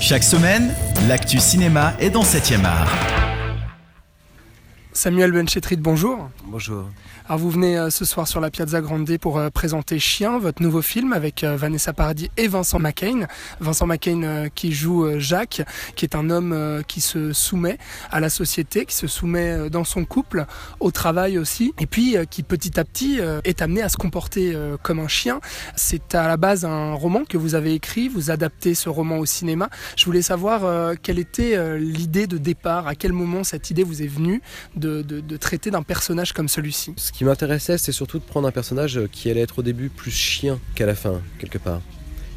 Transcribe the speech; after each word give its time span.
Chaque 0.00 0.22
semaine, 0.22 0.72
l'actu 1.08 1.38
cinéma 1.40 1.94
est 1.98 2.10
dans 2.10 2.22
7e 2.22 2.64
art. 2.64 3.15
Samuel 4.96 5.30
Benchetrit, 5.30 5.76
bonjour. 5.76 6.30
Bonjour. 6.46 6.86
Alors 7.26 7.38
vous 7.38 7.50
venez 7.50 7.76
euh, 7.76 7.90
ce 7.90 8.06
soir 8.06 8.26
sur 8.26 8.40
la 8.40 8.50
Piazza 8.50 8.80
Grande 8.80 9.18
pour 9.18 9.36
euh, 9.36 9.50
présenter 9.50 9.98
Chien, 9.98 10.38
votre 10.38 10.62
nouveau 10.62 10.80
film 10.80 11.12
avec 11.12 11.44
euh, 11.44 11.54
Vanessa 11.54 11.92
Paradis 11.92 12.30
et 12.38 12.48
Vincent 12.48 12.78
McCain. 12.78 13.26
Vincent 13.60 13.86
McCain 13.86 14.48
qui 14.54 14.72
joue 14.72 15.18
Jacques, 15.18 15.60
qui 15.96 16.06
est 16.06 16.14
un 16.14 16.30
homme 16.30 16.82
qui 16.86 17.02
se 17.02 17.34
soumet 17.34 17.76
à 18.10 18.20
la 18.20 18.30
société, 18.30 18.86
qui 18.86 18.94
se 18.94 19.06
soumet 19.06 19.68
dans 19.68 19.84
son 19.84 20.06
couple, 20.06 20.46
au 20.80 20.90
travail 20.90 21.36
aussi, 21.36 21.74
et 21.78 21.86
puis 21.86 22.16
qui 22.30 22.42
petit 22.42 22.80
à 22.80 22.84
petit 22.84 23.20
est 23.44 23.60
amené 23.62 23.82
à 23.82 23.88
se 23.88 23.96
comporter 23.96 24.56
comme 24.82 25.00
un 25.00 25.08
chien. 25.08 25.40
C'est 25.74 26.14
à 26.14 26.26
la 26.28 26.36
base 26.36 26.64
un 26.64 26.94
roman 26.94 27.24
que 27.28 27.36
vous 27.36 27.54
avez 27.54 27.74
écrit, 27.74 28.08
vous 28.08 28.30
adaptez 28.30 28.74
ce 28.74 28.88
roman 28.88 29.18
au 29.18 29.26
cinéma. 29.26 29.68
Je 29.96 30.04
voulais 30.04 30.22
savoir 30.22 30.96
quelle 31.02 31.18
était 31.18 31.78
l'idée 31.78 32.26
de 32.26 32.38
départ, 32.38 32.86
à 32.86 32.94
quel 32.94 33.12
moment 33.12 33.44
cette 33.44 33.70
idée 33.70 33.82
vous 33.84 34.02
est 34.02 34.08
venue 34.08 34.40
de, 34.76 34.85
de 34.86 35.36
traiter 35.36 35.70
d'un 35.70 35.82
personnage 35.82 36.32
comme 36.32 36.48
celui-ci 36.48 36.94
qui 37.16 37.24
m'intéressait, 37.24 37.78
c'est 37.78 37.92
surtout 37.92 38.18
de 38.18 38.24
prendre 38.24 38.46
un 38.46 38.52
personnage 38.52 39.00
qui 39.10 39.30
allait 39.30 39.40
être 39.40 39.58
au 39.58 39.62
début 39.62 39.88
plus 39.88 40.10
chien 40.10 40.58
qu'à 40.74 40.86
la 40.86 40.94
fin, 40.94 41.20
quelque 41.38 41.58
part. 41.58 41.80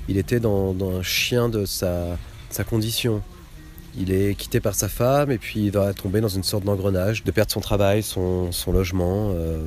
Il 0.07 0.17
était 0.17 0.39
dans, 0.39 0.73
un 0.89 1.03
chien 1.03 1.49
de 1.49 1.65
sa, 1.65 2.17
sa 2.49 2.63
condition. 2.63 3.21
Il 3.97 4.11
est 4.11 4.35
quitté 4.35 4.59
par 4.59 4.73
sa 4.73 4.87
femme 4.87 5.31
et 5.31 5.37
puis 5.37 5.65
il 5.65 5.71
va 5.71 5.93
tomber 5.93 6.21
dans 6.21 6.29
une 6.29 6.43
sorte 6.43 6.63
d'engrenage, 6.63 7.23
de 7.23 7.31
perdre 7.31 7.51
son 7.51 7.59
travail, 7.59 8.01
son, 8.01 8.49
logement. 8.67 9.31
Euh. 9.33 9.65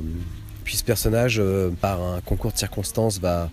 Puis 0.63 0.77
ce 0.77 0.83
personnage, 0.83 1.39
euh, 1.39 1.69
par 1.79 2.01
un 2.01 2.21
concours 2.21 2.51
de 2.51 2.57
circonstances, 2.57 3.19
va 3.19 3.49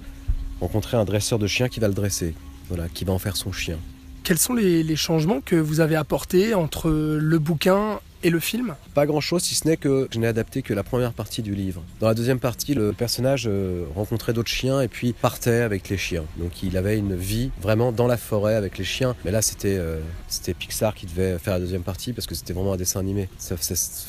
rencontrer 0.61 0.97
un 0.97 1.05
dresseur 1.05 1.39
de 1.39 1.47
chiens 1.47 1.69
qui 1.69 1.79
va 1.79 1.89
le 1.89 1.95
dresser, 1.95 2.35
voilà, 2.69 2.89
qui 2.89 3.05
va 3.05 3.13
en 3.13 3.19
faire 3.19 3.37
son 3.37 3.53
chien. 3.53 3.79
Quels 4.25 4.39
sont 4.39 4.55
les 4.55 4.97
changements 4.97 5.41
que 5.41 5.57
vous 5.57 5.81
avez 5.81 5.97
apportés 5.97 6.55
entre 6.55 6.91
le 6.91 7.39
bouquin 7.39 8.01
et 8.23 8.31
le 8.31 8.41
film 8.41 8.75
Pas 8.95 9.07
grand 9.07 9.21
chose, 9.21 9.43
si 9.43 9.55
ce 9.55 9.67
n'est 9.67 9.77
que 9.77 10.09
je 10.11 10.19
n'ai 10.19 10.27
adapté 10.27 10.63
que 10.63 10.75
la 10.75 10.83
première 10.83 11.13
partie 11.13 11.43
du 11.43 11.55
livre. 11.55 11.83
Dans 12.01 12.09
la 12.09 12.15
deuxième 12.15 12.39
partie, 12.39 12.75
le 12.75 12.93
personnage 12.93 13.45
euh, 13.47 13.85
rencontrait 13.95 14.33
d'autres 14.33 14.51
chiens 14.51 14.81
et 14.81 14.89
puis 14.89 15.13
partait 15.13 15.61
avec 15.61 15.89
les 15.89 15.97
chiens. 15.97 16.25
Donc 16.37 16.63
il 16.63 16.77
avait 16.77 16.99
une 16.99 17.15
vie 17.15 17.51
vraiment 17.61 17.93
dans 17.93 18.07
la 18.07 18.17
forêt 18.17 18.55
avec 18.55 18.79
les 18.79 18.85
chiens. 18.85 19.17
Mais 19.25 19.31
là, 19.31 19.43
c'était 19.43 19.77
euh, 19.79 20.01
c'était 20.29 20.55
Pixar 20.55 20.95
qui 20.95 21.07
devait 21.07 21.39
faire 21.39 21.55
la 21.55 21.61
deuxième 21.61 21.83
partie 21.83 22.13
parce 22.13 22.27
que 22.27 22.35
c'était 22.35 22.53
vraiment 22.53 22.75
un 22.75 22.77
dessin 22.77 23.01
animé. 23.01 23.29
Ça, 23.39 23.57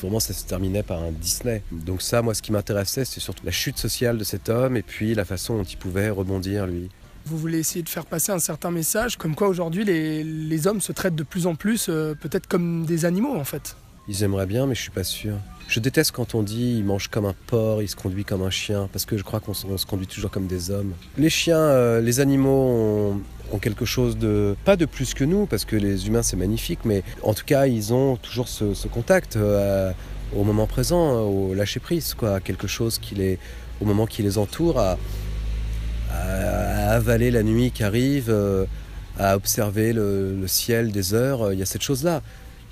vraiment, 0.00 0.20
ça 0.20 0.34
se 0.34 0.44
terminait 0.44 0.82
par 0.82 1.02
un 1.02 1.10
Disney. 1.10 1.62
Donc 1.72 2.02
ça, 2.02 2.22
moi, 2.22 2.34
ce 2.34 2.42
qui 2.42 2.52
m'intéressait, 2.52 3.04
c'est 3.04 3.20
surtout 3.20 3.44
la 3.44 3.52
chute 3.52 3.78
sociale 3.78 4.18
de 4.18 4.24
cet 4.24 4.48
homme 4.48 4.76
et 4.76 4.82
puis 4.82 5.14
la 5.14 5.24
façon 5.24 5.56
dont 5.56 5.64
il 5.64 5.76
pouvait 5.76 6.10
rebondir, 6.10 6.66
lui. 6.66 6.90
Vous 7.24 7.38
voulez 7.38 7.58
essayer 7.58 7.82
de 7.82 7.88
faire 7.88 8.04
passer 8.04 8.32
un 8.32 8.40
certain 8.40 8.72
message, 8.72 9.16
comme 9.16 9.36
quoi 9.36 9.48
aujourd'hui 9.48 9.84
les, 9.84 10.24
les, 10.24 10.66
hommes 10.66 10.80
se 10.80 10.90
traitent 10.90 11.14
de 11.14 11.22
plus 11.22 11.46
en 11.46 11.54
plus 11.54 11.86
euh, 11.88 12.14
peut-être 12.14 12.48
comme 12.48 12.84
des 12.84 13.04
animaux 13.04 13.36
en 13.36 13.44
fait. 13.44 13.76
Ils 14.08 14.24
aimeraient 14.24 14.46
bien, 14.46 14.66
mais 14.66 14.74
je 14.74 14.80
suis 14.82 14.90
pas 14.90 15.04
sûr. 15.04 15.34
Je 15.68 15.80
déteste 15.80 16.12
quand 16.12 16.34
on 16.34 16.42
dit 16.42 16.74
il 16.76 16.84
mange 16.84 17.08
comme 17.08 17.24
un 17.24 17.34
porc, 17.46 17.82
il 17.82 17.88
se 17.88 17.96
conduit 17.96 18.24
comme 18.24 18.42
un 18.42 18.50
chien, 18.50 18.88
parce 18.92 19.06
que 19.06 19.16
je 19.16 19.22
crois 19.22 19.40
qu'on 19.40 19.54
se 19.54 19.86
conduit 19.86 20.06
toujours 20.06 20.30
comme 20.30 20.46
des 20.46 20.70
hommes. 20.70 20.92
Les 21.16 21.30
chiens, 21.30 21.56
euh, 21.56 22.00
les 22.00 22.20
animaux 22.20 23.14
ont, 23.52 23.58
quelque 23.58 23.84
chose 23.84 24.16
de 24.16 24.56
pas 24.64 24.76
de 24.76 24.86
plus 24.86 25.14
que 25.14 25.24
nous, 25.24 25.46
parce 25.46 25.64
que 25.64 25.76
les 25.76 26.08
humains 26.08 26.22
c'est 26.22 26.36
magnifique, 26.36 26.80
mais 26.84 27.02
en 27.22 27.32
tout 27.32 27.44
cas 27.44 27.66
ils 27.66 27.92
ont 27.92 28.16
toujours 28.16 28.48
ce, 28.48 28.88
contact 28.88 29.36
euh, 29.36 29.92
au 30.34 30.42
moment 30.42 30.66
présent, 30.66 31.20
au 31.20 31.54
lâcher 31.54 31.78
prise, 31.78 32.14
quoi, 32.14 32.40
quelque 32.40 32.66
chose 32.66 32.98
qui 32.98 33.14
les, 33.14 33.38
au 33.80 33.84
moment 33.84 34.06
qui 34.06 34.22
les 34.22 34.38
entoure, 34.38 34.78
à, 34.78 34.98
avaler 36.90 37.30
la 37.30 37.42
nuit 37.42 37.70
qui 37.70 37.84
arrive, 37.84 38.26
euh, 38.28 38.66
à 39.18 39.36
observer 39.36 39.92
le, 39.92 40.42
ciel 40.46 40.92
des 40.92 41.14
heures. 41.14 41.52
Il 41.52 41.58
y 41.58 41.62
a 41.62 41.66
cette 41.66 41.82
chose 41.82 42.04
là. 42.04 42.22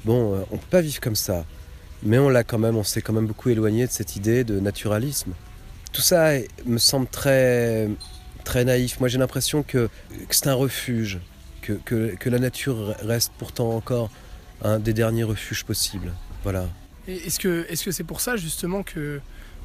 Bon, 0.04 0.34
euh, 0.34 0.44
on 0.50 0.54
ne 0.54 0.60
peut 0.60 0.66
pas 0.70 0.80
vivre 0.80 1.00
comme 1.00 1.16
ça. 1.16 1.44
Mais 2.02 2.18
on 2.18 2.28
l'a 2.28 2.44
quand 2.44 2.58
même, 2.58 2.76
on 2.76 2.84
s'est 2.84 3.02
quand 3.02 3.12
même 3.12 3.26
beaucoup 3.26 3.50
éloigné 3.50 3.86
de 3.86 3.92
cette 3.92 4.16
idée 4.16 4.44
de 4.44 4.58
naturalisme. 4.58 5.32
Tout 5.92 6.00
ça 6.00 6.32
me 6.64 6.78
semble 6.78 7.06
très, 7.06 7.88
très 8.44 8.64
naïf. 8.64 9.00
Moi, 9.00 9.08
j'ai 9.08 9.18
l'impression 9.18 9.62
que, 9.62 9.88
c'est 10.30 10.46
un 10.46 10.54
refuge, 10.54 11.18
que, 11.62 11.74
que, 11.84 12.28
la 12.30 12.38
nature 12.38 12.94
reste 13.02 13.32
pourtant 13.38 13.72
encore 13.72 14.10
un 14.62 14.78
des 14.78 14.94
derniers 14.94 15.24
refuges 15.24 15.64
possibles. 15.64 16.12
Voilà. 16.42 16.68
Est-ce 17.06 17.38
que 17.38 17.66
-ce 17.70 17.90
c'est 17.90 18.04
pour 18.04 18.20
ça 18.20 18.36
justement 18.36 18.82
que 18.82 19.20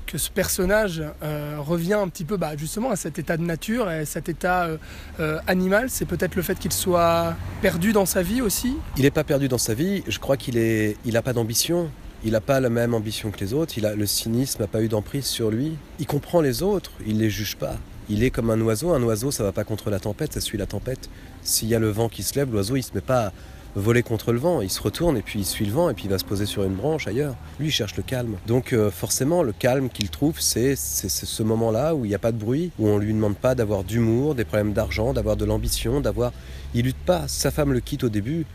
que 0.05 0.17
ce 0.17 0.29
personnage 0.29 1.03
euh, 1.23 1.57
revient 1.59 1.93
un 1.93 2.07
petit 2.07 2.25
peu 2.25 2.37
bah, 2.37 2.55
justement 2.57 2.91
à 2.91 2.95
cet 2.95 3.19
état 3.19 3.37
de 3.37 3.43
nature 3.43 3.91
et 3.91 4.05
cet 4.05 4.29
état 4.29 4.65
euh, 4.65 4.77
euh, 5.19 5.39
animal. 5.47 5.89
C'est 5.89 6.05
peut-être 6.05 6.35
le 6.35 6.41
fait 6.41 6.57
qu'il 6.57 6.71
soit 6.73 7.35
perdu 7.61 7.93
dans 7.93 8.05
sa 8.05 8.21
vie 8.21 8.41
aussi? 8.41 8.77
Il 8.97 9.03
n'est 9.03 9.11
pas 9.11 9.23
perdu 9.23 9.47
dans 9.47 9.57
sa 9.57 9.73
vie. 9.73 10.03
Je 10.07 10.19
crois 10.19 10.37
qu'il 10.37 10.57
est, 10.57 10.97
il 11.05 11.13
n'a 11.13 11.21
pas 11.21 11.33
d'ambition. 11.33 11.89
Il 12.23 12.31
n'a 12.31 12.41
pas 12.41 12.59
la 12.59 12.69
même 12.69 12.93
ambition 12.93 13.29
que 13.29 13.39
les 13.39 13.53
autres. 13.53 13.77
Il 13.77 13.85
a, 13.85 13.93
le 13.93 14.05
cynisme 14.05 14.61
n'a 14.61 14.67
pas 14.67 14.81
eu 14.81 14.87
d'emprise 14.87 15.25
sur 15.25 15.51
lui. 15.51 15.77
Il 15.99 16.07
comprend 16.07 16.41
les 16.41 16.63
autres. 16.63 16.91
Il 17.05 17.17
ne 17.17 17.21
les 17.21 17.29
juge 17.29 17.55
pas. 17.55 17.75
Il 18.09 18.23
est 18.23 18.29
comme 18.29 18.49
un 18.49 18.61
oiseau. 18.61 18.93
Un 18.93 19.03
oiseau, 19.03 19.31
ça 19.31 19.43
va 19.43 19.51
pas 19.51 19.63
contre 19.63 19.89
la 19.89 19.99
tempête, 19.99 20.33
ça 20.33 20.41
suit 20.41 20.57
la 20.57 20.65
tempête. 20.65 21.09
S'il 21.41 21.67
y 21.67 21.75
a 21.75 21.79
le 21.79 21.89
vent 21.89 22.09
qui 22.09 22.23
se 22.23 22.35
lève, 22.35 22.51
l'oiseau, 22.51 22.75
il 22.75 22.83
se 22.83 22.93
met 22.93 23.01
pas 23.01 23.31
voler 23.75 24.03
contre 24.03 24.31
le 24.31 24.39
vent. 24.39 24.61
Il 24.61 24.69
se 24.69 24.81
retourne 24.81 25.17
et 25.17 25.21
puis 25.21 25.39
il 25.39 25.45
suit 25.45 25.65
le 25.65 25.71
vent 25.71 25.89
et 25.89 25.93
puis 25.93 26.05
il 26.05 26.09
va 26.09 26.17
se 26.17 26.25
poser 26.25 26.45
sur 26.45 26.63
une 26.63 26.73
branche 26.73 27.07
ailleurs. 27.07 27.35
Lui, 27.59 27.67
il 27.67 27.71
cherche 27.71 27.95
le 27.97 28.03
calme. 28.03 28.37
Donc 28.47 28.73
euh, 28.73 28.89
forcément, 28.91 29.43
le 29.43 29.53
calme 29.53 29.89
qu'il 29.89 30.09
trouve, 30.09 30.39
c'est 30.39 30.75
ce 30.75 31.43
moment-là 31.43 31.95
où 31.95 32.05
il 32.05 32.09
n'y 32.09 32.15
a 32.15 32.19
pas 32.19 32.31
de 32.31 32.37
bruit, 32.37 32.71
où 32.79 32.87
on 32.87 32.97
lui 32.97 33.13
demande 33.13 33.35
pas 33.35 33.55
d'avoir 33.55 33.83
d'humour, 33.83 34.35
des 34.35 34.45
problèmes 34.45 34.73
d'argent, 34.73 35.13
d'avoir 35.13 35.35
de 35.35 35.45
l'ambition, 35.45 36.01
d'avoir... 36.01 36.31
Il 36.73 36.85
lutte 36.85 36.97
pas. 36.97 37.27
Sa 37.27 37.51
femme 37.51 37.71
le 37.71 37.79
quitte 37.79 38.03
au 38.03 38.09
début. 38.09 38.45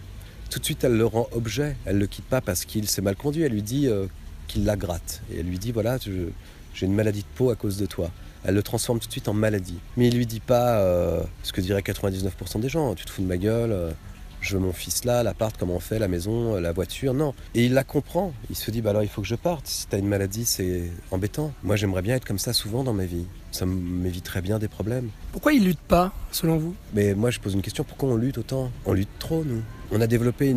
Tout 0.50 0.58
de 0.58 0.64
suite, 0.64 0.84
elle 0.84 0.96
le 0.96 1.06
rend 1.06 1.28
objet. 1.32 1.76
Elle 1.84 1.98
le 1.98 2.06
quitte 2.06 2.26
pas 2.26 2.40
parce 2.40 2.64
qu'il 2.64 2.88
s'est 2.88 3.02
mal 3.02 3.16
conduit. 3.16 3.42
Elle 3.42 3.52
lui 3.52 3.62
dit 3.62 3.86
euh, 3.86 4.06
qu'il 4.46 4.64
la 4.64 4.76
gratte. 4.76 5.22
Et 5.32 5.40
elle 5.40 5.46
lui 5.46 5.58
dit, 5.58 5.72
voilà, 5.72 5.96
j'ai 5.98 6.86
une 6.86 6.94
maladie 6.94 7.22
de 7.22 7.36
peau 7.36 7.50
à 7.50 7.56
cause 7.56 7.76
de 7.76 7.86
toi 7.86 8.10
elle 8.42 8.54
le 8.54 8.62
transforme 8.62 8.98
tout 8.98 9.06
de 9.06 9.12
suite 9.12 9.28
en 9.28 9.34
maladie. 9.34 9.78
Mais 9.98 10.08
il 10.08 10.16
lui 10.16 10.24
dit 10.24 10.40
pas 10.40 10.78
euh, 10.78 11.22
ce 11.42 11.52
que 11.52 11.60
dirait 11.60 11.82
99% 11.82 12.58
des 12.60 12.70
gens, 12.70 12.94
tu 12.94 13.04
te 13.04 13.10
fous 13.10 13.20
de 13.20 13.26
ma 13.26 13.36
gueule, 13.36 13.94
je 14.40 14.56
veux 14.56 14.62
mon 14.62 14.72
fils 14.72 15.04
là, 15.04 15.22
l'appart, 15.22 15.56
comment 15.58 15.76
on 15.76 15.80
fait, 15.80 15.98
la 15.98 16.08
maison, 16.08 16.56
la 16.56 16.72
voiture, 16.72 17.14
non. 17.14 17.34
Et 17.54 17.64
il 17.66 17.74
la 17.74 17.84
comprend. 17.84 18.32
Il 18.48 18.56
se 18.56 18.70
dit, 18.70 18.80
bah 18.80 18.90
alors 18.90 19.02
il 19.02 19.08
faut 19.08 19.22
que 19.22 19.28
je 19.28 19.34
parte. 19.34 19.66
Si 19.66 19.86
t'as 19.86 19.98
une 19.98 20.08
maladie, 20.08 20.44
c'est 20.44 20.90
embêtant. 21.10 21.52
Moi, 21.62 21.76
j'aimerais 21.76 22.02
bien 22.02 22.16
être 22.16 22.24
comme 22.24 22.38
ça 22.38 22.52
souvent 22.52 22.84
dans 22.84 22.92
ma 22.92 23.04
vie. 23.04 23.26
Ça 23.52 23.66
m'éviterait 23.66 24.42
bien 24.42 24.58
des 24.58 24.68
problèmes. 24.68 25.10
Pourquoi 25.32 25.52
il 25.52 25.64
lutte 25.64 25.80
pas, 25.80 26.12
selon 26.30 26.56
vous? 26.56 26.74
Mais 26.94 27.14
moi, 27.14 27.30
je 27.30 27.40
pose 27.40 27.54
une 27.54 27.62
question 27.62 27.84
pourquoi 27.84 28.08
on 28.08 28.16
lutte 28.16 28.38
autant? 28.38 28.70
On 28.86 28.92
lutte 28.92 29.08
trop, 29.18 29.44
nous. 29.44 29.62
On 29.92 30.00
a 30.00 30.06
développé 30.06 30.54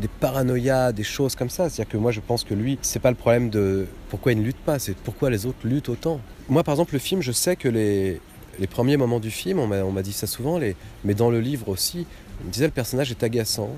des 0.00 0.08
paranoïas, 0.20 0.92
des 0.92 1.02
choses 1.02 1.34
comme 1.34 1.50
ça. 1.50 1.68
C'est-à-dire 1.68 1.92
que 1.92 1.96
moi, 1.96 2.12
je 2.12 2.20
pense 2.20 2.44
que 2.44 2.54
lui, 2.54 2.78
c'est 2.82 3.00
pas 3.00 3.10
le 3.10 3.16
problème 3.16 3.50
de 3.50 3.86
pourquoi 4.08 4.32
il 4.32 4.38
ne 4.38 4.44
lutte 4.44 4.56
pas, 4.58 4.78
c'est 4.78 4.94
pourquoi 4.94 5.30
les 5.30 5.46
autres 5.46 5.58
luttent 5.64 5.88
autant. 5.88 6.20
Moi, 6.48 6.62
par 6.62 6.74
exemple, 6.74 6.94
le 6.94 7.00
film, 7.00 7.20
je 7.20 7.32
sais 7.32 7.56
que 7.56 7.68
les, 7.68 8.20
les 8.58 8.66
premiers 8.66 8.96
moments 8.96 9.20
du 9.20 9.30
film, 9.30 9.58
on 9.58 9.66
m'a 9.66 10.02
dit 10.02 10.12
ça 10.12 10.26
souvent, 10.26 10.60
mais 11.04 11.14
dans 11.14 11.30
le 11.30 11.40
livre 11.40 11.68
aussi, 11.68 12.06
on 12.44 12.48
disait 12.48 12.66
le 12.66 12.72
personnage 12.72 13.10
est 13.10 13.22
agaçant, 13.22 13.70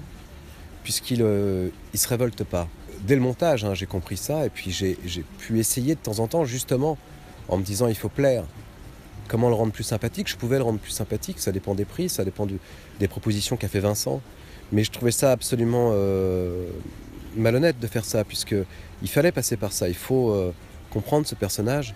puisqu'il 0.82 1.20
ne 1.20 1.24
euh, 1.24 1.68
se 1.94 2.08
révolte 2.08 2.44
pas. 2.44 2.68
Dès 3.02 3.14
le 3.14 3.20
montage, 3.20 3.64
hein, 3.64 3.74
j'ai 3.74 3.86
compris 3.86 4.16
ça, 4.16 4.46
et 4.46 4.50
puis 4.50 4.70
j'ai 4.70 4.96
pu 5.38 5.58
essayer 5.58 5.94
de 5.94 6.00
temps 6.00 6.18
en 6.18 6.26
temps, 6.26 6.44
justement, 6.44 6.98
en 7.48 7.56
me 7.58 7.62
disant 7.62 7.88
il 7.88 7.94
faut 7.94 8.08
plaire. 8.08 8.44
Comment 9.28 9.48
le 9.48 9.54
rendre 9.54 9.72
plus 9.72 9.84
sympathique? 9.84 10.28
Je 10.28 10.36
pouvais 10.36 10.58
le 10.58 10.64
rendre 10.64 10.80
plus 10.80 10.90
sympathique, 10.90 11.38
ça 11.38 11.52
dépend 11.52 11.74
des 11.74 11.84
prix, 11.84 12.08
ça 12.08 12.24
dépend 12.24 12.46
des 12.98 13.08
propositions 13.08 13.56
qu'a 13.56 13.68
fait 13.68 13.80
Vincent. 13.80 14.20
Mais 14.72 14.84
je 14.84 14.90
trouvais 14.90 15.12
ça 15.12 15.32
absolument 15.32 15.92
euh, 15.94 16.68
malhonnête 17.36 17.78
de 17.78 17.86
faire 17.86 18.04
ça, 18.04 18.24
puisqu'il 18.24 19.08
fallait 19.08 19.32
passer 19.32 19.56
par 19.56 19.72
ça. 19.72 19.88
Il 19.88 19.94
faut 19.94 20.30
euh, 20.30 20.52
comprendre 20.90 21.26
ce 21.26 21.34
personnage, 21.34 21.94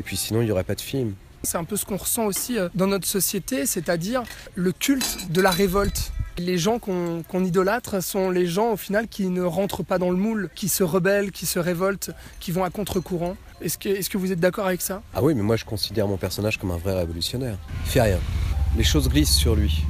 et 0.00 0.02
puis 0.02 0.16
sinon 0.16 0.40
il 0.40 0.46
n'y 0.46 0.52
aurait 0.52 0.64
pas 0.64 0.74
de 0.74 0.80
film. 0.80 1.14
C'est 1.42 1.58
un 1.58 1.64
peu 1.64 1.76
ce 1.76 1.84
qu'on 1.84 1.96
ressent 1.96 2.24
aussi 2.24 2.58
euh, 2.58 2.68
dans 2.74 2.86
notre 2.86 3.06
société, 3.06 3.66
c'est-à-dire 3.66 4.22
le 4.54 4.72
culte 4.72 5.30
de 5.30 5.40
la 5.40 5.50
révolte. 5.50 6.12
Les 6.38 6.56
gens 6.56 6.78
qu'on 6.78 7.44
idolâtre 7.44 8.02
sont 8.02 8.30
les 8.30 8.46
gens 8.46 8.72
au 8.72 8.76
final 8.76 9.08
qui 9.08 9.26
ne 9.26 9.42
rentrent 9.42 9.82
pas 9.82 9.98
dans 9.98 10.10
le 10.10 10.16
moule, 10.16 10.50
qui 10.54 10.68
se 10.68 10.84
rebellent, 10.84 11.32
qui 11.32 11.46
se 11.46 11.58
révoltent, 11.58 12.10
qui 12.38 12.52
vont 12.52 12.62
à 12.62 12.70
contre-courant. 12.70 13.36
Est-ce 13.60 13.76
que, 13.76 14.18
vous 14.18 14.30
êtes 14.30 14.38
d'accord 14.38 14.66
avec 14.66 14.80
ça? 14.80 15.02
Ah 15.14 15.22
oui, 15.22 15.34
mais 15.34 15.42
moi 15.42 15.56
je 15.56 15.64
considère 15.64 16.06
mon 16.06 16.16
personnage 16.16 16.56
comme 16.56 16.70
un 16.70 16.76
vrai 16.76 16.94
révolutionnaire. 16.94 17.58
Il 17.86 17.90
fait 17.90 18.02
rien. 18.02 18.20
Les 18.76 18.84
choses 18.84 19.08
glissent 19.08 19.34
sur 19.34 19.56
lui. 19.56 19.84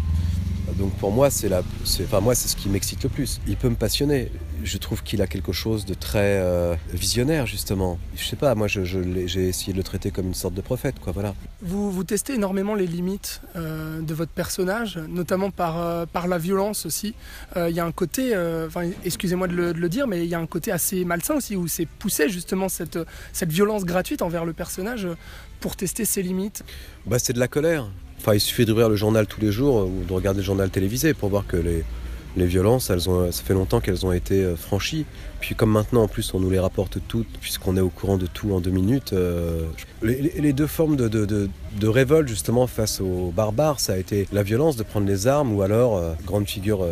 Donc 0.77 0.93
pour 0.95 1.11
moi, 1.11 1.31
c'est 1.31 1.49
la, 1.49 1.63
enfin 2.03 2.21
moi, 2.21 2.35
c'est 2.35 2.49
ce 2.49 2.57
qui 2.57 2.69
m'excite 2.69 3.03
le 3.03 3.09
plus. 3.09 3.41
Il 3.47 3.57
peut 3.57 3.69
me 3.69 3.75
passionner. 3.75 4.31
Je 4.65 4.77
trouve 4.79 5.03
qu'il 5.03 5.23
a 5.23 5.27
quelque 5.27 5.53
chose 5.53 5.85
de 5.85 5.95
très 5.95 6.39
euh, 6.41 6.75
visionnaire 6.93 7.47
justement. 7.47 7.99
Je 8.17 8.25
sais 8.25 8.37
pas, 8.37 8.55
moi, 8.55 8.67
j'ai 8.67 9.49
essayé 9.49 9.73
de 9.73 9.79
le 9.79 9.85
traiter 9.85 10.11
comme 10.11 10.27
une 10.27 10.35
sorte 10.35 10.55
de 10.55 10.61
prophète, 10.61 10.99
quoi. 10.99 11.13
Voilà. 11.13 11.35
Vous, 11.63 11.91
vous 11.91 12.05
testez 12.05 12.35
énormément 12.35 12.75
les 12.75 12.87
limites 12.87 13.41
euh, 13.57 14.01
de 14.01 14.15
votre 14.15 14.33
personnage, 14.33 14.99
notamment 15.09 15.51
par, 15.51 15.81
euh, 15.81 16.07
par 16.07 16.27
la 16.27 16.39
violence 16.39 16.87
aussi. 16.87 17.15
Il 17.57 17.75
y 17.75 17.81
a 17.81 17.85
un 17.85 17.93
côté, 17.93 18.35
excusez-moi 19.05 19.49
de, 19.49 19.55
de 19.55 19.79
le, 19.79 19.89
dire, 19.89 20.07
mais 20.07 20.25
il 20.25 20.29
y 20.29 20.35
a 20.35 20.39
un 20.39 20.47
côté 20.47 20.73
assez 20.73 21.05
malsain 21.05 21.35
aussi 21.35 21.57
où 21.57 21.69
c'est 21.69 21.87
poussé 21.87 22.29
justement 22.29 22.69
cette, 22.69 22.99
cette 23.33 23.51
violence 23.51 23.85
gratuite 23.85 24.23
envers 24.23 24.45
le 24.45 24.53
personnage 24.53 25.09
pour 25.61 25.77
tester 25.77 26.05
ses 26.05 26.23
limites. 26.23 26.65
Bah, 27.07 27.19
c'est 27.19 27.33
de 27.33 27.41
la 27.41 27.49
colère 27.49 27.89
Enfin, 28.19 28.35
il 28.35 28.41
suffit 28.41 28.65
d'ouvrir 28.65 28.89
le 28.89 28.97
journal 28.97 29.27
tous 29.27 29.41
les 29.41 29.53
jours 29.53 29.87
ou 29.87 30.05
de 30.07 30.13
regarder 30.13 30.39
le 30.39 30.45
journal 30.45 30.71
télévisé 30.71 31.15
pour 31.15 31.29
voir 31.29 31.47
que 31.47 31.57
les, 31.57 31.85
violences, 32.37 32.91
elles 32.91 33.11
ont, 33.11 33.33
ça 33.33 33.43
fait 33.43 33.55
longtemps 33.55 33.81
qu'elles 33.81 34.07
ont 34.07 34.13
été 34.13 34.45
euh, 34.45 34.55
franchies. 34.55 35.07
Puis 35.41 35.57
comme 35.57 35.73
maintenant, 35.73 36.03
en 36.03 36.09
plus, 36.09 36.35
on 36.35 36.41
nous 36.41 36.51
les 36.51 36.61
rapporte 36.61 36.99
toutes, 37.09 37.27
puisqu'on 37.41 37.77
est 37.77 37.81
au 37.81 37.89
courant 37.89 38.17
de 38.17 38.27
tout 38.27 38.53
en 38.53 38.61
deux 38.61 38.71
minutes. 38.71 39.13
Euh, 39.13 39.63
les, 40.03 40.53
deux 40.53 40.69
formes 40.69 40.95
de, 40.97 41.49
révolte, 41.89 42.29
justement, 42.29 42.69
face 42.69 43.01
aux 43.01 43.33
barbares, 43.35 43.81
ça 43.81 43.95
a 43.95 43.97
été 43.97 44.29
la 44.33 44.45
violence 44.45 44.77
de 44.77 44.85
prendre 44.85 45.09
les 45.09 45.27
armes, 45.27 45.53
ou 45.53 45.63
alors, 45.63 45.97
euh, 45.97 46.13
grande 46.25 46.47
figure 46.47 46.87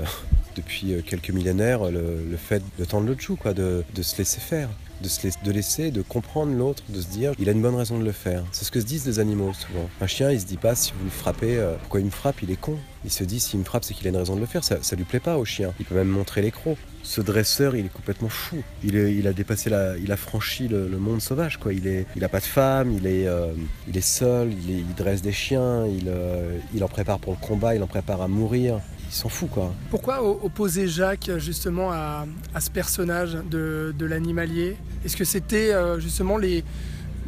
depuis 0.56 1.03
quelques 1.05 1.31
millénaires, 1.31 1.91
le, 1.91 2.37
fait 2.37 2.62
de 2.79 2.85
tendre 2.85 3.06
le 3.06 3.17
joue, 3.19 3.37
quoi, 3.37 3.55
de, 3.55 3.85
se 4.00 4.19
laisser 4.19 4.41
faire 4.41 4.69
de, 5.03 5.08
se 5.08 5.23
laisser, 5.23 5.38
de 5.44 5.53
laisser, 5.53 5.91
de 5.91 6.03
comprendre 6.03 6.55
l'autre, 6.55 6.82
de 6.88 7.00
se 7.00 7.08
dire 7.08 7.32
il 7.38 7.49
a 7.49 7.53
une 7.53 7.62
bonne 7.62 7.75
raison 7.75 7.99
de 7.99 8.05
le 8.05 8.12
faire. 8.12 8.44
C'est 8.53 8.64
ce 8.64 8.70
que 8.70 8.81
se 8.81 8.87
disent 8.87 9.06
les 9.06 9.19
animaux 9.19 9.53
souvent. 9.53 9.88
Un 10.00 10.06
chien, 10.06 10.31
il 10.31 10.41
se 10.41 10.47
dit 10.47 10.56
pas 10.56 10.75
si 10.75 10.93
vous 10.93 11.05
le 11.05 11.11
frappez, 11.11 11.56
euh, 11.56 11.76
pourquoi 11.81 12.00
il 12.00 12.06
me 12.06 12.11
frappe, 12.11 12.43
il 12.43 12.50
est 12.50 12.61
con. 12.61 12.79
Il 13.05 13.11
se 13.11 13.25
dit 13.25 13.41
s'il 13.41 13.61
me 13.61 13.64
frappe, 13.64 13.85
c'est 13.85 13.94
qu'il 13.94 14.06
a 14.06 14.11
une 14.11 14.17
raison 14.17 14.35
de 14.35 14.41
le 14.41 14.47
faire. 14.47 14.64
Ça, 14.64 14.79
ça 14.82 14.97
lui 14.97 15.05
plaît 15.05 15.20
pas 15.20 15.38
au 15.38 15.44
chien. 15.44 15.73
Il 15.79 15.87
peut 15.87 15.94
même 15.94 16.08
montrer 16.08 16.43
les 16.43 16.50
crocs. 16.50 16.79
Ce 17.03 17.20
dresseur, 17.20 17.76
il 17.76 17.87
est 17.87 17.93
complètement 17.93 18.29
fou. 18.29 18.64
Il, 18.82 19.29
a 19.29 19.32
dépassé 19.32 19.70
il 20.03 20.11
a 20.11 20.17
franchi 20.17 20.67
le, 20.67 20.88
monde 20.99 21.20
sauvage. 21.20 21.56
Quoi. 21.56 21.73
Il, 21.73 21.87
est, 21.87 22.05
il 22.17 22.25
a 22.25 22.29
pas 22.29 22.41
de 22.41 22.44
femme, 22.44 22.93
il 22.93 23.06
est, 23.06 23.29
euh, 23.29 23.53
seul, 24.00 24.53
il, 24.53 24.93
dresse 24.97 25.23
des 25.23 25.31
chiens, 25.31 25.87
il, 25.87 26.08
euh, 26.08 26.58
en 26.81 26.88
prépare 26.88 27.20
pour 27.20 27.32
le 27.41 27.47
combat, 27.47 27.76
il 27.76 27.82
en 27.85 27.87
prépare 27.87 28.23
à 28.23 28.29
mourir 28.29 28.81
s'en 29.16 29.28
fout 29.28 29.50
quoi. 29.50 29.72
Pourquoi 29.90 30.22
opposer 30.22 30.86
Jacques 30.88 31.30
justement 31.38 31.90
à, 31.92 32.26
ce 32.60 32.70
personnage 32.70 33.36
de, 33.50 33.94
l'animalier? 34.00 34.76
Est-ce 35.04 35.16
que 35.16 35.24
c'était 35.24 35.72
euh, 35.72 35.98
justement 35.98 36.36
les, 36.36 36.62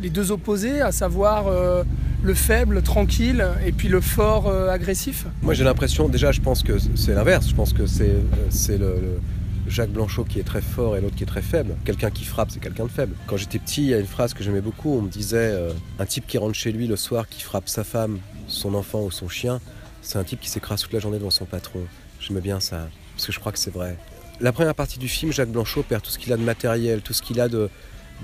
les, 0.02 0.10
deux 0.10 0.30
opposés, 0.30 0.80
à 0.80 0.92
savoir 0.92 1.48
euh, 1.48 1.82
le 2.22 2.34
faible, 2.34 2.82
tranquille, 2.82 3.44
et 3.64 3.72
puis 3.72 3.88
le 3.88 4.00
fort, 4.00 4.48
euh, 4.48 4.70
agressif? 4.70 5.26
Moi 5.42 5.54
j'ai 5.54 5.64
l'impression, 5.64 6.08
déjà 6.08 6.30
je 6.30 6.40
pense 6.40 6.62
que 6.62 6.74
c'est 6.94 7.14
l'inverse, 7.14 7.48
je 7.48 7.54
pense 7.54 7.72
que 7.72 7.86
c'est 7.86 8.78
le, 8.78 9.18
Jacques 9.66 9.90
Blanchot 9.90 10.24
qui 10.24 10.40
est 10.40 10.44
très 10.44 10.62
fort 10.62 10.96
et 10.96 11.00
l'autre 11.00 11.16
qui 11.16 11.24
est 11.24 11.26
très 11.26 11.42
faible. 11.42 11.74
Quelqu'un 11.84 12.10
qui 12.10 12.24
frappe, 12.24 12.50
c'est 12.50 12.60
quelqu'un 12.60 12.84
de 12.84 12.90
faible. 12.90 13.14
Quand 13.26 13.36
j'étais 13.36 13.58
petit, 13.58 13.82
il 13.82 13.88
y 13.88 13.94
a 13.94 13.98
une 13.98 14.06
phrase 14.06 14.32
que 14.32 14.42
j'aimais 14.42 14.62
beaucoup, 14.62 14.94
on 14.96 15.02
me 15.02 15.10
disait 15.10 15.54
un 15.98 16.06
type 16.06 16.26
qui 16.26 16.38
rentre 16.38 16.54
chez 16.54 16.72
lui 16.72 16.86
le 16.86 16.96
soir, 16.96 17.28
qui 17.28 17.42
frappe 17.42 17.68
sa 17.68 17.84
femme, 17.84 18.18
son 18.46 18.74
enfant 18.74 19.02
ou 19.02 19.10
son 19.10 19.28
chien, 19.28 19.60
c'est 20.02 20.18
un 20.18 20.24
type 20.24 20.40
qui 20.40 20.48
s'écrase 20.48 20.82
toute 20.82 20.92
la 20.92 20.98
journée 20.98 21.18
devant 21.18 21.30
son 21.30 21.44
patron. 21.44 21.80
J'aime 22.20 22.40
bien 22.40 22.60
ça, 22.60 22.88
parce 23.14 23.26
que 23.26 23.32
je 23.32 23.38
crois 23.38 23.52
que 23.52 23.58
c'est 23.58 23.72
vrai. 23.72 23.96
La 24.40 24.52
première 24.52 24.74
partie 24.74 24.98
du 24.98 25.08
film, 25.08 25.32
Jacques 25.32 25.50
Blanchot 25.50 25.82
perd 25.82 26.02
tout 26.02 26.10
ce 26.10 26.18
qu'il 26.18 26.32
a 26.32 26.36
de 26.36 26.42
matériel, 26.42 27.02
tout 27.02 27.12
ce 27.12 27.22
qu'il 27.22 27.40
a 27.40 27.48
de, 27.48 27.68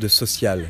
social. 0.08 0.66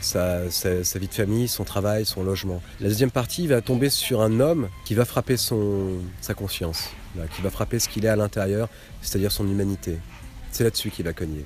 Sa, 0.00 0.44
vie 0.44 1.08
de 1.08 1.14
famille, 1.14 1.48
son 1.48 1.64
travail, 1.64 2.06
son 2.06 2.22
logement. 2.22 2.62
La 2.80 2.88
deuxième 2.88 3.10
partie 3.10 3.42
il 3.42 3.48
va 3.48 3.60
tomber 3.60 3.90
sur 3.90 4.22
un 4.22 4.38
homme 4.38 4.68
qui 4.84 4.94
va 4.94 5.04
frapper 5.04 5.36
son, 5.36 5.98
sa 6.20 6.34
conscience, 6.34 6.90
qui 7.34 7.42
va 7.42 7.50
frapper 7.50 7.78
ce 7.80 7.88
qu'il 7.88 8.04
est 8.04 8.08
à 8.08 8.16
l'intérieur, 8.16 8.68
c'est-à-dire 9.02 9.32
son 9.32 9.46
humanité. 9.48 9.98
C'est 10.52 10.64
là-dessus 10.64 10.90
qu'il 10.90 11.04
va 11.04 11.12
cogner. 11.12 11.44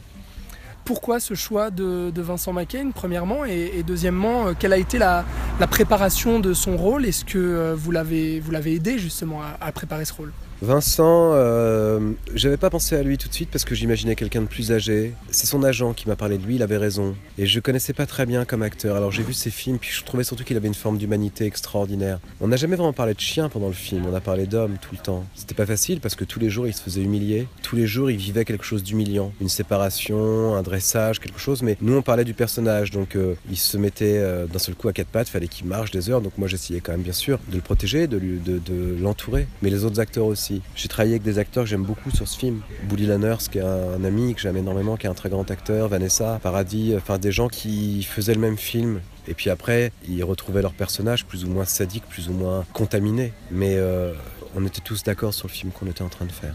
Pourquoi 0.84 1.20
ce 1.20 1.34
choix 1.34 1.70
de, 1.70 2.12
Vincent 2.16 2.52
McCain, 2.52 2.90
premièrement, 2.93 3.44
et, 3.44 3.82
deuxièmement, 3.87 4.48
euh, 4.48 4.52
quelle 4.58 4.72
a 4.72 4.78
été 4.78 4.98
la, 4.98 5.25
préparation 5.66 6.40
de 6.40 6.54
son 6.54 6.76
rôle 6.76 7.06
Est-ce 7.06 7.25
que 7.25 7.38
euh, 7.38 7.75
vous 7.76 7.90
l'avez 7.90 8.75
aidé 8.75 8.99
justement 8.99 9.40
à 9.60 9.72
préparer 9.72 10.04
ce 10.04 10.12
rôle? 10.12 10.32
Vincent, 10.62 11.32
euh, 11.34 12.12
j'avais 12.36 12.56
pas 12.56 12.70
pensé 12.70 12.94
à 12.94 13.02
lui 13.02 13.18
tout 13.18 13.28
de 13.28 13.34
suite 13.34 13.50
parce 13.50 13.64
que 13.64 13.74
j'imaginais 13.74 14.14
quelqu'un 14.14 14.42
de 14.42 14.46
plus 14.46 14.70
âgé. 14.70 15.12
C'est 15.32 15.48
son 15.48 15.64
agent 15.64 15.92
qui 15.92 16.06
m'a 16.06 16.14
parlé 16.14 16.38
de 16.38 16.46
lui, 16.46 16.54
il 16.54 16.62
avait 16.62 16.76
raison. 16.76 17.16
Et 17.36 17.46
je 17.46 17.58
connaissais 17.58 17.92
pas 17.92 18.06
très 18.06 18.26
bien 18.26 18.44
comme 18.44 18.62
acteur. 18.62 18.94
Alors 18.94 19.10
j'ai 19.10 19.24
vu 19.24 19.32
ses 19.32 19.50
films, 19.50 19.78
puis 19.78 19.90
je 19.90 20.04
trouvais 20.04 20.22
surtout 20.22 20.44
qu'il 20.44 20.56
avait 20.56 20.68
une 20.68 20.74
forme 20.74 20.98
d'humanité 20.98 21.46
extraordinaire. 21.46 22.20
On 22.40 22.46
n'a 22.46 22.54
jamais 22.54 22.76
vraiment 22.76 22.92
parlé 22.92 23.12
de 23.12 23.18
chien 23.18 23.48
pendant 23.48 23.66
le 23.66 23.72
film, 23.72 24.06
on 24.06 24.14
a 24.14 24.20
parlé 24.20 24.46
d'homme 24.46 24.76
tout 24.80 24.90
le 24.92 24.98
temps. 24.98 25.24
C'était 25.34 25.54
pas 25.54 25.66
facile 25.66 25.98
parce 25.98 26.14
que 26.14 26.22
tous 26.22 26.38
les 26.38 26.48
jours 26.48 26.68
il 26.68 26.74
se 26.74 26.80
faisait 26.80 27.02
humilier. 27.02 27.48
Tous 27.64 27.74
les 27.74 27.88
jours 27.88 28.08
il 28.08 28.16
vivait 28.16 28.44
quelque 28.44 28.64
chose 28.64 28.84
d'humiliant. 28.84 29.32
Une 29.40 29.48
séparation, 29.48 30.54
un 30.54 30.62
dressage, 30.62 31.18
quelque 31.18 31.40
chose. 31.40 31.62
Mais 31.62 31.76
nous 31.80 31.96
on 31.96 32.02
parlait 32.02 32.24
du 32.24 32.34
personnage, 32.34 32.92
donc 32.92 33.16
euh, 33.16 33.34
il 33.50 33.56
se 33.56 33.76
mettait 33.76 34.18
euh, 34.18 34.46
d'un 34.46 34.60
seul 34.60 34.76
coup 34.76 34.86
à 34.86 34.92
quatre 34.92 35.08
pattes, 35.08 35.28
fallait 35.28 35.48
qu'il 35.48 35.66
marche 35.66 35.90
des 35.90 36.08
heures. 36.08 36.20
Donc 36.20 36.38
moi 36.38 36.46
j'essayais 36.46 36.78
quand 36.78 36.92
même 36.92 37.02
bien 37.02 37.12
sûr 37.12 37.40
de 37.48 37.56
le 37.56 37.62
protéger, 37.62 38.06
de, 38.06 38.20
de, 38.20 38.60
de 38.60 38.96
l'entourer. 39.02 39.48
Mais 39.60 39.68
les 39.68 39.84
autres 39.84 39.98
acteurs 39.98 40.26
aussi. 40.26 40.51
J'ai 40.75 40.88
travaillé 40.88 41.14
avec 41.14 41.22
des 41.22 41.38
acteurs 41.38 41.64
que 41.64 41.70
j'aime 41.70 41.84
beaucoup 41.84 42.10
sur 42.10 42.28
ce 42.28 42.38
film. 42.38 42.60
Bully 42.84 43.06
Lanners, 43.06 43.49
qui 43.50 43.58
est 43.58 43.62
un, 43.62 44.04
ami 44.04 44.34
que 44.34 44.40
j'aime 44.40 44.56
énormément, 44.56 44.96
qui 44.96 45.06
est 45.06 45.10
un 45.10 45.14
très 45.14 45.31
grand 45.31 45.50
acteur, 45.50 45.88
Vanessa, 45.88 46.38
Paradis, 46.43 46.94
enfin 46.96 47.19
des 47.19 47.32
gens 47.32 47.49
qui 47.49 48.02
faisaient 48.02 48.34
le 48.34 48.40
même 48.40 48.58
film. 48.58 49.00
Et 49.28 49.34
puis 49.34 49.50
après, 49.50 49.93
ils 50.08 50.25
retrouvaient 50.25 50.62
leur 50.62 50.72
personnage 50.72 51.25
plus 51.25 51.44
ou 51.44 51.49
moins 51.49 51.64
sadique, 51.64 52.04
plus 52.08 52.28
ou 52.28 52.32
moins 52.32 52.64
contaminé. 52.72 53.32
Mais 53.50 53.76
euh, 53.76 54.12
on 54.56 54.66
était 54.66 54.81
tous 54.81 55.02
d'accord 55.02 55.32
sur 55.32 55.49
le 55.49 55.52
film 55.52 55.72
qu'on 55.72 55.87
était 55.87 56.02
en 56.02 56.08
train 56.08 56.26
de 56.26 56.32
faire. 56.32 56.55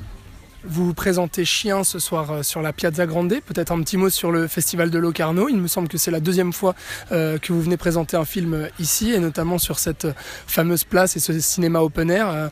Vous 0.70 0.94
présentez 0.94 1.46
Chien 1.46 1.86
ce 1.86 1.98
soir 1.98 2.32
euh, 2.32 2.44
sur 2.44 2.62
la 2.62 2.74
Piazza 2.74 3.06
Grande. 3.06 3.34
Peut-être 3.46 3.72
un 3.72 3.82
petit 3.82 3.96
mot 3.96 4.10
sur 4.10 4.32
le 4.32 4.48
festival 4.48 4.90
de 4.90 5.00
Locarno. 5.00 5.48
Il 5.48 5.58
me 5.58 5.68
semble 5.68 5.88
que 5.88 5.98
c'est 5.98 6.12
la 6.12 6.20
deuxième 6.20 6.52
fois 6.52 6.76
euh, 7.12 7.38
que 7.38 7.54
vous 7.54 7.62
venez 7.62 7.78
présenter 7.78 8.18
un 8.18 8.26
film 8.26 8.68
ici, 8.78 9.14
et 9.14 9.20
notamment 9.20 9.60
sur 9.60 9.80
cette 9.80 10.08
fameuse 10.46 10.84
place 10.84 11.16
et 11.16 11.20
ce 11.20 11.40
cinéma 11.40 11.80
open 11.80 12.12
air. 12.12 12.50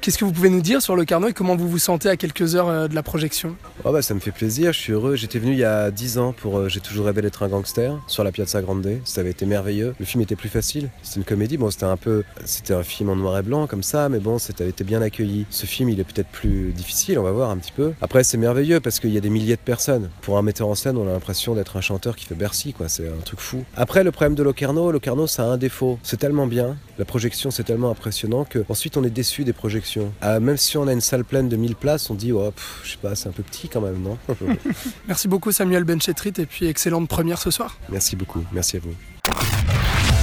Qu'est-ce 0.00 0.18
que 0.18 0.24
vous 0.24 0.32
pouvez 0.32 0.50
nous 0.50 0.60
dire 0.60 0.80
sur 0.80 0.94
Locarno 0.94 1.28
et 1.28 1.32
comment 1.32 1.56
vous 1.56 1.68
vous 1.68 1.78
sentez 1.78 2.08
à 2.08 2.16
quelques 2.16 2.54
heures 2.54 2.88
de 2.88 2.94
la 2.94 3.02
projection? 3.02 3.56
Oh 3.84 3.92
bah, 3.92 4.02
Ça 4.02 4.14
me 4.14 4.20
fait 4.20 4.30
plaisir, 4.30 4.72
je 4.72 4.78
suis 4.78 4.92
heureux. 4.92 5.16
J'étais 5.16 5.38
venu 5.38 5.52
il 5.52 5.58
y 5.58 5.64
a 5.64 5.90
10 5.90 6.18
ans 6.18 6.32
pour 6.32 6.68
J'ai 6.68 6.80
toujours 6.80 7.06
rêvé 7.06 7.22
d'être 7.22 7.42
un 7.42 7.48
gangster 7.48 7.98
sur 8.06 8.22
la 8.22 8.30
Piazza 8.30 8.62
Grande. 8.62 8.86
Ça 9.04 9.20
avait 9.20 9.30
été 9.30 9.46
merveilleux. 9.46 9.94
Le 9.98 10.04
film 10.04 10.22
était 10.22 10.36
plus 10.36 10.48
facile. 10.48 10.90
C'était 11.02 11.20
une 11.20 11.24
comédie. 11.24 11.56
Bon, 11.56 11.70
c'était 11.70 11.84
un 11.84 11.96
peu. 11.96 12.22
C'était 12.44 12.74
un 12.74 12.82
film 12.82 13.10
en 13.10 13.16
noir 13.16 13.38
et 13.38 13.42
blanc 13.42 13.66
comme 13.66 13.82
ça, 13.82 14.08
mais 14.08 14.18
bon, 14.18 14.38
c'était 14.38 14.68
été 14.68 14.84
bien 14.84 15.02
accueilli. 15.02 15.46
Ce 15.50 15.66
film, 15.66 15.88
il 15.88 15.98
est 15.98 16.04
peut-être 16.04 16.28
plus 16.28 16.72
difficile, 16.72 17.18
on 17.18 17.22
va 17.22 17.32
voir 17.32 17.50
un 17.50 17.56
petit 17.56 17.72
peu. 17.72 17.92
Après, 18.00 18.22
c'est 18.22 18.38
merveilleux 18.38 18.80
parce 18.80 19.00
qu'il 19.00 19.10
y 19.10 19.18
a 19.18 19.20
des 19.20 19.30
milliers 19.30 19.56
de 19.56 19.60
personnes. 19.60 20.10
Pour 20.22 20.38
un 20.38 20.42
metteur 20.42 20.68
en 20.68 20.74
scène, 20.74 20.96
on 20.96 21.08
a 21.08 21.12
l'impression 21.12 21.54
d'être 21.54 21.76
un 21.76 21.80
chanteur 21.80 22.16
qui 22.16 22.26
fait 22.26 22.34
Bercy, 22.34 22.72
quoi. 22.72 22.88
C'est 22.88 23.08
un 23.08 23.22
truc 23.24 23.40
fou. 23.40 23.64
Après, 23.76 24.04
le 24.04 24.12
problème 24.12 24.34
de 24.34 24.42
Locarno, 24.42 24.92
Locarno, 24.92 25.26
ça 25.26 25.44
a 25.44 25.46
un 25.46 25.56
défaut. 25.56 25.98
C'est 26.02 26.18
tellement 26.18 26.46
bien, 26.46 26.76
la 26.98 27.04
projection, 27.04 27.50
c'est 27.50 27.64
tellement 27.64 27.90
impressionnant 27.90 28.44
que 28.44 28.64
ensuite 28.68 28.96
on 28.96 29.04
est 29.04 29.10
déçu 29.10 29.44
des 29.44 29.52
projections. 29.52 29.85
Ah, 30.20 30.40
même 30.40 30.56
si 30.56 30.76
on 30.76 30.86
a 30.86 30.92
une 30.92 31.00
salle 31.00 31.24
pleine 31.24 31.48
de 31.48 31.56
1000 31.56 31.76
places, 31.76 32.10
on 32.10 32.14
dit, 32.14 32.32
oh, 32.32 32.52
je 32.84 32.92
sais 32.92 32.98
pas, 33.00 33.14
c'est 33.14 33.28
un 33.28 33.32
peu 33.32 33.42
petit 33.42 33.68
quand 33.68 33.80
même, 33.80 34.00
non 34.02 34.18
Merci 35.08 35.28
beaucoup, 35.28 35.52
Samuel 35.52 35.84
Benchetrit, 35.84 36.32
et 36.38 36.46
puis 36.46 36.66
excellente 36.66 37.08
première 37.08 37.38
ce 37.38 37.50
soir. 37.50 37.78
Merci 37.88 38.16
beaucoup. 38.16 38.44
Merci 38.52 38.76
à 38.76 38.80
vous. 38.80 38.94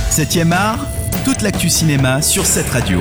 7 0.10 0.52
art, 0.52 0.86
toute 1.26 1.42
l'actu 1.42 1.70
cinéma 1.70 2.22
sur 2.22 2.46
cette 2.46 2.70
radio. 2.70 3.00